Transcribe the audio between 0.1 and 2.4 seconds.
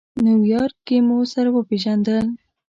نیویارک کې مو سره وپېژندل.